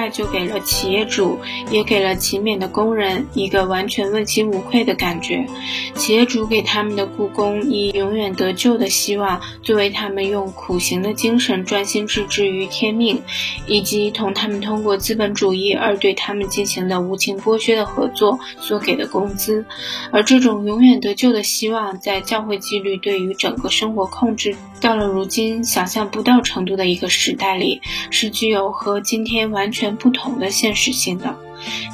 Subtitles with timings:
[0.00, 1.38] 快就给了企业主，
[1.70, 5.44] 也给了勤勉的工人一个完全问心无愧的感觉。
[5.94, 13.20] 企业主给他们的雇工以永远得救的希望，作为他们用苦行的精神专心致志于天命，
[13.66, 19.66] 以及同他们通过资本主义而对他们进行的无情剥削的合作所给的工资。
[20.10, 31.36] 而这种永远得救的希望，在教会纪律对于整个生活控制到了如今想象不到程度的一个时代里，是具有和今天完全不同的现实性的。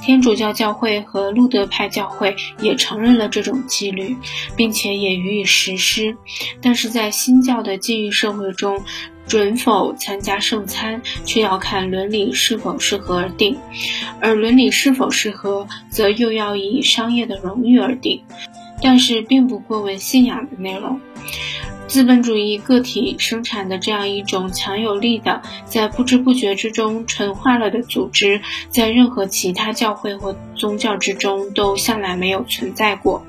[0.00, 4.16] 天主教教会和路德派教会也承认了这种纪律，
[4.56, 6.16] 并且也予以实施。
[6.62, 8.80] 但是在新教的禁欲社会中，
[9.26, 13.56] 准否参加圣餐，却要看伦理是否适合而定；
[14.20, 18.22] 而伦理是否适合，则又要以商业的荣誉而定。
[18.82, 21.00] 但是并不过问信仰的内容。
[21.86, 33.24] 资本主义个体生产的这样一种强有力的，在不知不觉之中纯化了的组织，在任何其他教会或宗教之中都向来没有存在过，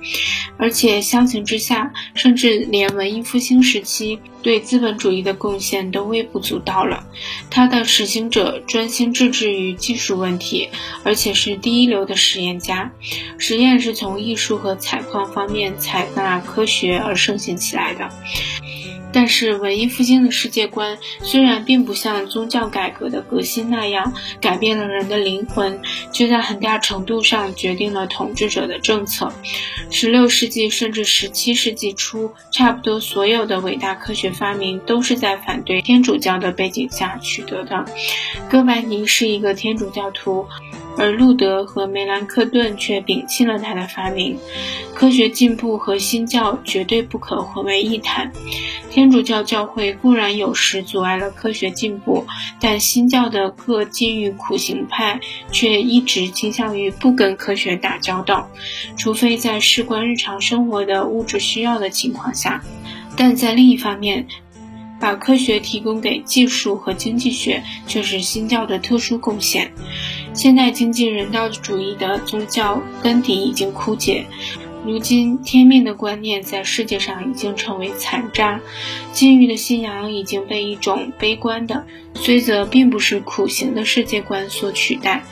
[0.58, 7.06] 而且相形之下，甚至连文艺复兴时期对资本主义的贡献都微不足道了。
[7.50, 10.70] 它的实行者专心致志于技术问题，
[11.04, 12.92] 而且是第一流的实验家。
[13.38, 18.10] 实验是从艺术和采矿方面采纳科学而盛行起来的。
[19.14, 29.32] 但是，文艺复兴的世界观虽然并不像宗教改革的革新那样改变了人的灵魂，却在很大程度上决定了统治者的政策。
[29.90, 37.86] 16世纪甚至17世纪初，差不多所有的伟大科学发明都是在反对天主教的背景下取得的。
[38.50, 40.48] 哥白尼是一个天主教徒。
[40.98, 44.38] 而路德和梅兰克顿却摒弃了他的发明。
[44.94, 48.32] 科学进步和新教绝对不可混为一谈。
[48.90, 52.26] 天主教教会固然有时阻碍了科学进步，
[52.60, 55.20] 但新教的各禁欲苦行派
[55.52, 58.50] 却一直倾向于不跟科学打交道，
[58.98, 62.64] 除非在事关日常生活的物质需要的情况下。
[63.16, 64.26] 但在另一方面，
[65.00, 69.72] 把科学提供给技术和经济学却是新教的特殊贡献。
[70.38, 74.28] 现代经济人道主义的宗教根底已经枯竭，
[74.86, 78.62] 如今天命的观念在世界上已经成为残渣，
[79.14, 85.24] 禁欲的信仰已经被一种悲观的，虽则并不是苦行的世界观所取代。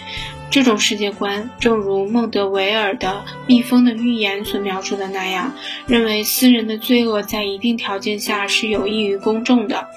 [0.56, 3.10] 这种世界观，正如孟德维尔的
[3.46, 5.54] 《蜜蜂的预言》所描述的那样，
[5.86, 9.90] 认为私人的罪恶在一定条件下是有益于公众的。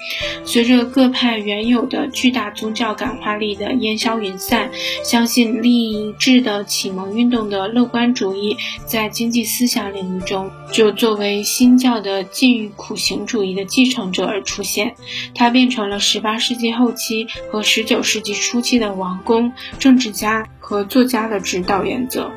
[0.43, 4.69] 随着各派原有的巨大宗教感化力的烟消云散，
[5.01, 14.93] 相信利益一致的启蒙运动的乐观主义，在经济思想领域中就作为新教的禁欲苦行主义的继承者而出现。
[15.33, 20.48] 它变成了18世纪后期和19世纪初期的王公、政治家。
[20.59, 22.31] 和作家的指导原则，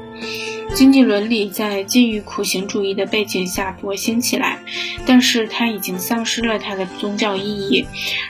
[0.74, 4.58] 经济伦理在禁欲苦行主义的背景下勃兴起来，
[5.04, 7.86] 但是它已经丧失了它的宗教意义。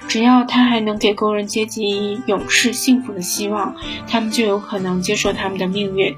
[0.08, 3.76] 只要它还能给工人阶级以永世幸福的希望，
[4.08, 6.16] 他们就有可能接受他们的命运。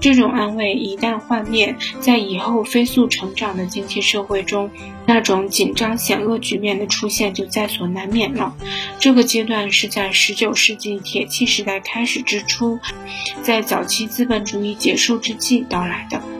[0.00, 4.70] 这种安慰一旦幻灭，在以后飞速成长的经济社会中。
[5.08, 8.56] 那种紧张险恶局面的出现就在所难免了。
[8.98, 12.80] 这个阶段是在19世纪铁器时代开始之初，
[13.40, 16.35] 在早期资本主义结束之际到来的。